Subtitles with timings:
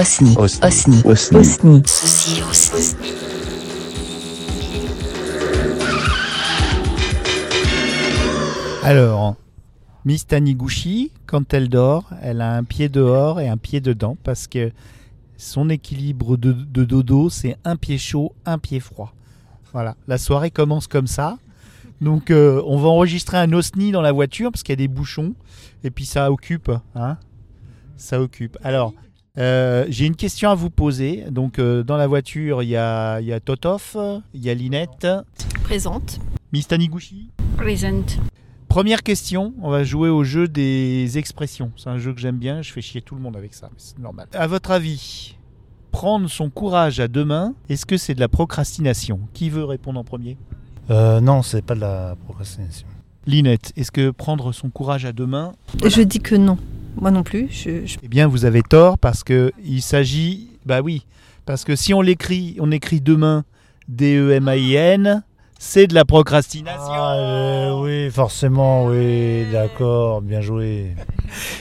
[0.00, 0.34] Osni.
[0.38, 0.64] Osni.
[0.64, 1.02] Osni.
[1.04, 1.38] Osni.
[1.38, 1.82] Osni.
[1.84, 2.96] Ceci Osni.
[8.82, 9.36] Alors,
[10.06, 14.46] Miss Taniguchi, quand elle dort, elle a un pied dehors et un pied dedans parce
[14.46, 14.72] que
[15.36, 19.12] son équilibre de, de dodo, c'est un pied chaud, un pied froid.
[19.74, 21.36] Voilà, la soirée commence comme ça.
[22.00, 24.88] Donc, euh, on va enregistrer un osni dans la voiture parce qu'il y a des
[24.88, 25.34] bouchons
[25.84, 26.72] et puis ça occupe.
[26.94, 27.18] Hein
[27.98, 28.56] ça occupe.
[28.64, 28.94] Alors,
[29.38, 31.24] euh, j'ai une question à vous poser.
[31.30, 33.96] Donc, euh, dans la voiture, il y a, y a Totof,
[34.34, 35.06] il y a Linette,
[35.62, 36.18] Présente.
[36.52, 37.30] Miss Taniguchi.
[37.56, 38.18] Present.
[38.68, 41.72] Première question, on va jouer au jeu des expressions.
[41.76, 43.78] C'est un jeu que j'aime bien, je fais chier tout le monde avec ça, mais
[43.78, 44.26] c'est normal.
[44.32, 45.36] À votre avis,
[45.90, 49.20] prendre son courage à deux mains, est-ce que c'est de la procrastination?
[49.32, 50.36] Qui veut répondre en premier?
[50.90, 52.86] Euh, non, c'est pas de la procrastination.
[53.26, 55.52] Linette, est-ce que prendre son courage à deux mains
[55.84, 56.58] Je dis que non.
[57.00, 57.48] Moi non plus.
[57.50, 61.06] Je, je- Eh bien, vous avez tort parce que il s'agit, bah oui,
[61.46, 63.44] parce que si on l'écrit, on écrit deux mains,
[63.88, 65.22] D-E-M-A-I-N,
[65.58, 66.92] c'est de la procrastination.
[66.92, 70.94] Ah, euh, oui, forcément, oui, d'accord, bien joué.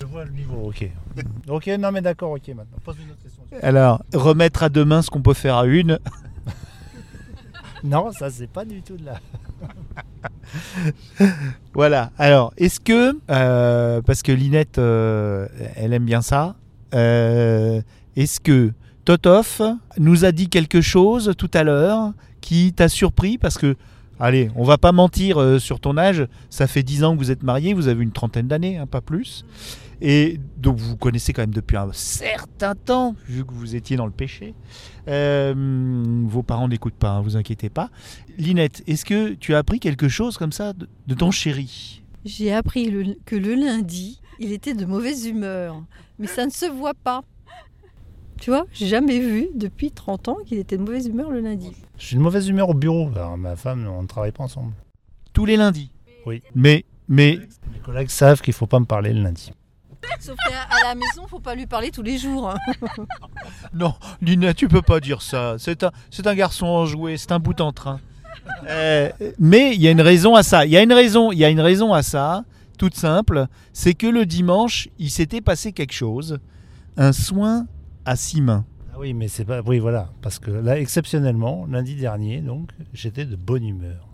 [0.00, 0.90] Je vois le niveau, ok.
[1.48, 2.78] Ok, non mais d'accord, ok maintenant.
[2.84, 3.42] Pose une autre question.
[3.62, 5.98] Alors, remettre à deux mains ce qu'on peut faire à une.
[7.82, 9.14] Non, ça c'est pas du tout de la...
[11.74, 12.10] Voilà.
[12.18, 15.46] Alors, est-ce que, euh, parce que Linette, euh,
[15.76, 16.56] elle aime bien ça,
[16.94, 17.80] euh,
[18.16, 18.72] est-ce que
[19.04, 19.62] Totof
[19.98, 23.38] nous a dit quelque chose tout à l'heure qui t'a surpris?
[23.38, 23.76] Parce que,
[24.20, 27.30] allez, on va pas mentir euh, sur ton âge, ça fait 10 ans que vous
[27.30, 29.44] êtes marié, vous avez une trentaine d'années, hein, pas plus.
[30.02, 33.96] Et donc vous vous connaissez quand même depuis un certain temps, vu que vous étiez
[33.96, 34.54] dans le péché.
[35.08, 35.54] Euh,
[36.26, 37.90] vos parents n'écoutent pas, hein, vous inquiétez pas.
[38.38, 42.02] Linette, est-ce que tu as appris quelque chose comme ça de, ton chéri?
[42.24, 42.92] J'ai appris
[43.26, 45.82] que le lundi, il était de mauvaise humeur.
[46.18, 47.22] Mais ça ne se voit pas.
[48.40, 51.72] Tu vois, j'ai jamais vu depuis 30 ans qu'il était de mauvaise humeur le lundi.
[51.98, 53.10] Je suis de mauvaise humeur au bureau.
[53.14, 54.72] Alors, ma femme, on ne travaille pas ensemble.
[55.34, 55.90] Tous les lundis
[56.24, 56.42] Oui.
[56.54, 57.38] Mais, mais,
[57.70, 59.52] Mes collègues savent qu'il faut pas me parler le lundi.
[60.18, 62.54] Sauf qu'à la maison, faut pas lui parler tous les jours.
[63.74, 63.92] non,
[64.22, 65.56] Linette, tu peux pas dire ça.
[65.58, 68.00] C'est un, c'est un garçon enjoué, c'est un bout en train.
[68.68, 70.64] Euh, mais il y a une raison à ça.
[70.64, 72.44] Il y a une raison, il y a une raison à ça,
[72.78, 73.48] toute simple.
[73.74, 76.38] C'est que le dimanche, il s'était passé quelque chose.
[76.96, 77.66] Un soin
[78.10, 78.64] à six mains.
[78.92, 79.60] Ah oui, mais c'est pas...
[79.64, 80.08] Oui, voilà.
[80.20, 84.08] Parce que là, exceptionnellement, lundi dernier, donc, j'étais de bonne humeur.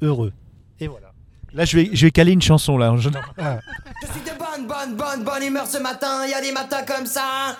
[0.00, 0.32] Heureux.
[0.78, 1.12] Et voilà.
[1.52, 2.94] Là, je vais, je vais caler une chanson là.
[2.96, 6.84] Je- Je suis de bonne, bonne, bonne, bonne humeur ce matin, y a des matins
[6.86, 7.56] comme ça.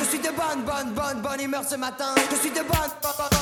[0.00, 2.14] Je suis de bonne, bonne, bonne, bonne humeur ce matin.
[2.30, 2.68] Je suis de bonne,
[3.02, 3.33] bonne, bonne,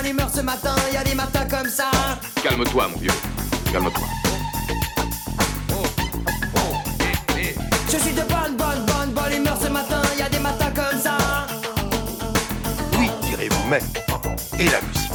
[0.00, 0.74] bonne, humeur ce matin.
[0.92, 1.90] Y a des matins comme ça.
[2.42, 3.10] Calme-toi, mon vieux.
[3.72, 4.06] Calme-toi.
[7.92, 10.00] Je suis de bonne, bonne, bonne, bonne humeur ce matin.
[10.18, 11.18] Y a des matins comme ça.
[12.98, 13.80] Oui, direz-vous, mais.
[14.58, 15.10] Et la musique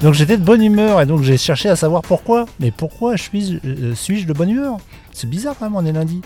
[0.00, 2.46] Donc j'étais de bonne humeur et donc j'ai cherché à savoir pourquoi.
[2.58, 4.78] Mais pourquoi suis-je euh, suis-je de bonne humeur?
[5.12, 6.22] C'est bizarre quand même, on est lundi.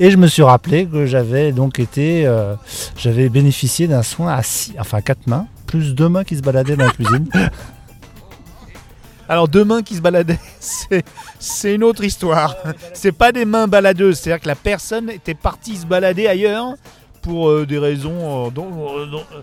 [0.00, 2.54] Et je me suis rappelé que j'avais donc été, euh,
[2.96, 6.42] j'avais bénéficié d'un soin à six, enfin à quatre mains, plus deux mains qui se
[6.42, 7.28] baladaient dans la cuisine.
[9.28, 11.04] Alors deux mains qui se baladaient, c'est,
[11.38, 12.56] c'est une autre histoire.
[12.92, 16.74] C'est pas des mains baladeuses, c'est-à-dire que la personne était partie se balader ailleurs
[17.22, 19.40] pour euh, des raisons euh, dont, euh, dont- euh,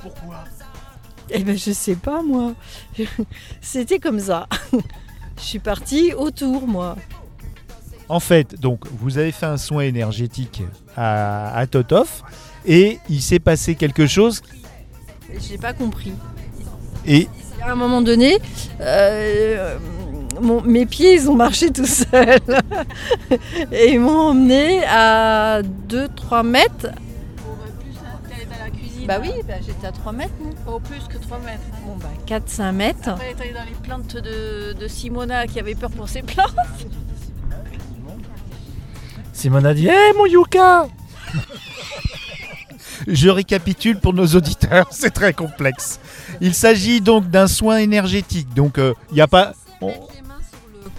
[0.00, 0.36] pourquoi?
[1.30, 2.54] Eh ben, je sais pas, moi.
[3.60, 4.48] C'était comme ça.
[5.36, 6.96] Je suis partie autour, moi.
[8.10, 10.62] En fait, donc vous avez fait un soin énergétique
[10.96, 12.22] à, à Totof
[12.66, 14.42] et il s'est passé quelque chose
[15.48, 16.12] J'ai pas compris.
[17.06, 17.28] et
[17.62, 18.38] À un moment donné,
[18.80, 19.78] euh,
[20.40, 22.40] mon- mes pieds, ils ont marché tout seuls.
[23.72, 26.88] Et ils m'ont emmené à 2-3 mètres.
[29.06, 30.32] Bah oui, bah, j'étais à 3 mètres.
[30.42, 31.60] non Au plus que 3 mètres.
[31.86, 33.08] Bon, bah 4-5 mètres.
[33.08, 36.54] Après, t'es allé dans les plantes de, de Simona qui avait peur pour ses plantes.
[39.40, 40.86] Simone a dit Hé mon Yuka
[43.06, 45.98] je récapitule pour nos auditeurs, c'est très complexe.
[46.42, 49.54] Il s'agit donc d'un soin énergétique, donc euh, il n'y a pas...
[49.80, 49.94] on-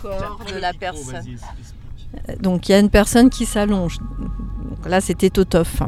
[0.01, 1.23] corps de la personne.
[2.39, 3.99] Donc il y a une personne qui s'allonge.
[4.87, 5.83] Là, c'était Totof.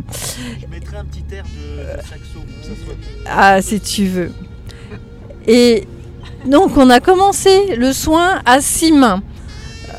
[0.62, 2.94] Je mettrai un petit air de, saxo pour que ça soit...
[3.26, 4.32] Ah, si tu veux.
[5.48, 5.88] Et
[6.46, 9.24] donc on a commencé le soin à six mains.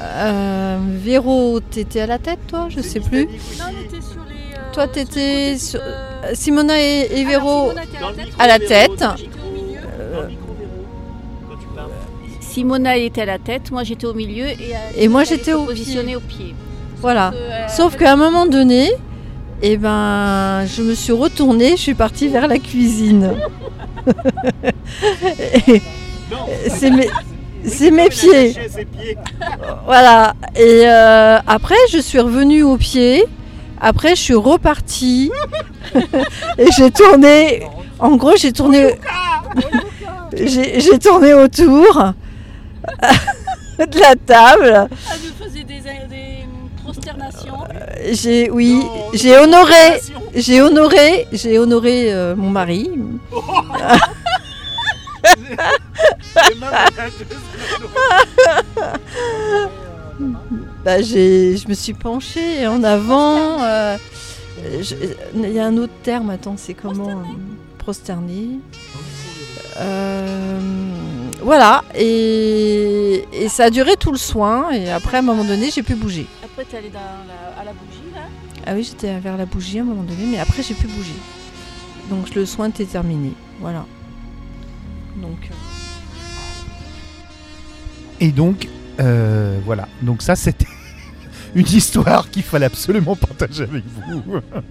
[0.06, 3.24] Euh, Véro, t'étais à la tête toi Je sais plus.
[3.26, 3.30] Non,
[3.68, 4.54] on était sur les.
[4.56, 7.82] euh, Toi, t'étais sur de- Simona et, et Alors, Véro Simona
[8.38, 9.02] à la tête.
[9.02, 10.28] à la.
[12.40, 15.52] Simona était à la tête, moi j'étais au milieu et, euh, Et moi, elle j'étais
[15.54, 16.54] au positionnée au pied.
[17.00, 17.32] Voilà.
[17.68, 18.90] Sauf euh, qu'à un moment donné,
[19.62, 23.34] eh ben, je me suis retournée, je suis partie vers la cuisine.
[26.68, 27.08] C'est mes,
[27.66, 28.54] c'est mes pieds.
[29.86, 30.34] Voilà.
[30.56, 33.24] Et euh, après, je suis revenue au pied.
[33.80, 35.30] Après, je suis repartie.
[36.58, 37.66] Et j'ai tourné.
[37.98, 38.94] En gros, j'ai tourné.
[40.36, 42.12] J'ai j'ai tourné autour
[43.78, 44.88] de la table.
[44.90, 46.46] Elle nous faisait des, des
[46.82, 47.58] prosternations.
[48.12, 48.82] J'ai oui,
[49.12, 50.00] j'ai honoré,
[50.34, 52.90] j'ai honoré, j'ai honoré euh, mon mari.
[60.84, 63.62] Bah, je me suis penchée en avant.
[63.62, 63.96] euh,
[64.80, 64.94] je-
[65.34, 67.22] Il y a un autre terme, attends, c'est comment euh,
[67.78, 68.60] Prosterné.
[69.78, 70.60] Euh,
[71.42, 74.70] voilà, et, et ça a duré tout le soin.
[74.72, 76.26] Et après, à un moment donné, j'ai pu bouger.
[76.44, 78.22] Après, tu allé dans la- à la bougie là?
[78.66, 81.12] Ah oui, j'étais vers la bougie à un moment donné, mais après j'ai pu bouger.
[82.08, 83.32] Donc le soin était terminé.
[83.60, 83.84] Voilà.
[85.16, 85.54] Donc euh,
[88.20, 88.68] Et donc,
[89.00, 89.88] euh, voilà.
[90.02, 90.66] Donc ça, c'était
[91.54, 94.22] une histoire qu'il fallait absolument partager avec vous.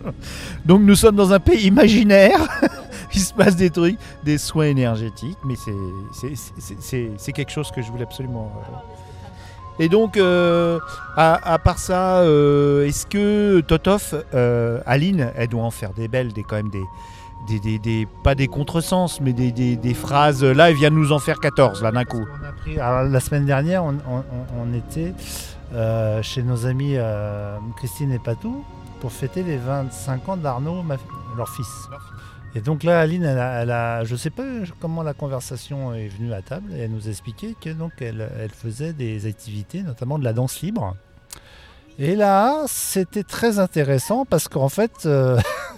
[0.65, 2.39] donc nous sommes dans un pays imaginaire.
[3.15, 8.03] Il se passe des trucs, des soins énergétiques, mais c'est- quelque chose que je voulais
[8.03, 8.51] absolument.
[8.57, 9.83] euh.
[9.83, 10.79] Et donc, euh,
[11.15, 14.23] à, part ça, est-ce que Totov,
[14.87, 16.83] Aline, elle doit en faire des belles, des quand même des,
[17.47, 19.51] des, des- des- pas des contresens, mais des,
[19.93, 20.43] phrases.
[20.43, 22.25] Là, elle vient nous en faire 14 là d'un coup.
[22.79, 25.13] Alors, la semaine dernière, on, on- on- on était
[25.73, 28.63] euh, chez nos amis euh, Christine et Patou
[28.99, 30.83] pour fêter les 25 ans d'Arnaud,
[31.37, 31.67] leur fils.
[32.55, 34.43] Et donc là, Aline, elle a, elle a- je ne sais pas
[34.79, 38.51] comment la conversation est venue à table, et elle nous expliquait que donc elle, elle
[38.51, 40.95] faisait des activités, notamment de la danse libre.
[41.99, 45.39] Et là, c'était très intéressant parce qu'en fait, euh,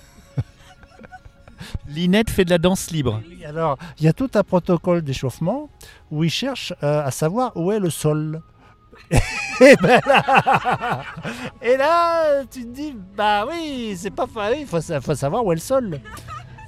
[1.88, 3.22] Linette fait de la danse libre.
[3.46, 5.70] Alors, il y a tout un protocole d'échauffement
[6.12, 8.42] où ils cherchent euh, à savoir où est le sol.
[9.12, 11.04] et, ben là,
[11.62, 14.26] et là, tu te dis, bah oui, c'est pas
[14.58, 16.00] il faut, sa- faut savoir où est le sol.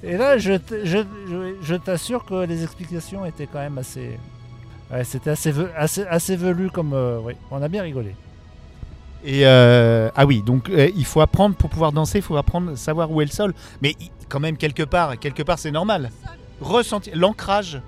[0.04, 4.20] Et là, je, t'assure que les explications étaient quand même assez.
[5.04, 6.94] C'était assez, assez, assez velu comme.
[6.94, 8.16] euh, oui, on a bien rigolé.
[9.26, 12.78] Et euh, ah oui, donc euh, il faut apprendre pour pouvoir danser, il faut apprendre
[12.78, 13.54] savoir où est le sol.
[13.82, 13.96] Mais
[14.30, 16.12] quand même quelque part, quelque part c'est normal.
[16.60, 17.82] Ressentir l'ancrage.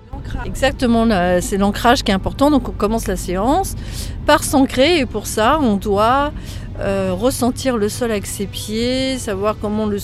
[0.44, 1.06] exactement,
[1.40, 2.50] c'est l'ancrage qui est important.
[2.50, 3.74] Donc on commence la séance
[4.26, 6.32] par s'ancrer et pour ça on doit
[6.80, 9.98] euh, ressentir le sol avec ses pieds, savoir comment, le,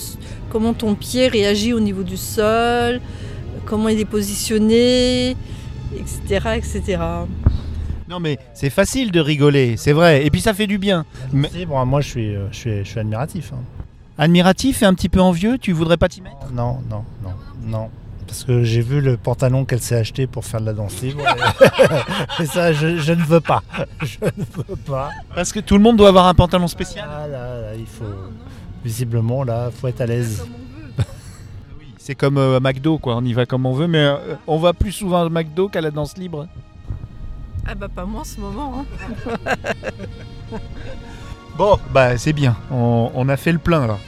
[0.50, 3.00] comment ton pied réagit au niveau du sol,
[3.64, 5.37] comment il est positionné,
[5.96, 6.50] etc.
[6.56, 6.99] etc.
[8.08, 10.25] Non mais c'est facile de rigoler, c'est vrai.
[10.25, 11.05] Et puis ça fait du bien.
[11.32, 13.53] Mais- bon, moi, je suis, euh, je suis, je suis admiratif.
[13.53, 13.58] hein.
[14.19, 16.37] Admiratif et un petit peu envieux, tu voudrais pas t'y mettre?
[16.53, 17.31] Non, non, non,
[17.64, 17.91] non.
[18.26, 21.23] Parce que j'ai vu le pantalon qu'elle s'est acheté pour faire de la danse libre.
[22.38, 23.62] Et, et ça, je, je ne veux pas.
[24.02, 25.11] Je ne veux pas.
[25.35, 27.07] Parce que tout le monde doit avoir un pantalon spécial.
[27.11, 28.04] Ah là, là, il faut.
[28.85, 30.45] Visiblement, là, faut être à l'aise.
[31.99, 34.16] C'est comme euh, à McDo quoi, on y va comme on veut, mais euh,
[34.47, 36.47] on va plus souvent à McDo qu'à la danse libre.
[37.68, 38.85] Ah bah pas moi en ce moment.
[39.35, 39.46] hein.
[41.56, 43.99] Bon, bah c'est bien, on, on a fait le plein là.